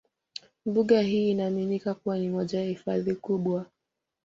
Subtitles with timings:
[0.65, 3.65] Mbuga hii inaaminika kuwa ni moja ya hifadhi kubwa